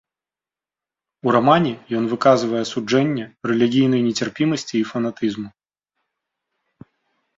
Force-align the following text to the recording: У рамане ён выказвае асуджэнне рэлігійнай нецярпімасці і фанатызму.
У 1.25 1.33
рамане 1.35 1.73
ён 1.99 2.03
выказвае 2.15 2.59
асуджэнне 2.67 3.25
рэлігійнай 3.51 4.01
нецярпімасці 4.09 4.73
і 4.81 4.85
фанатызму. 4.93 5.49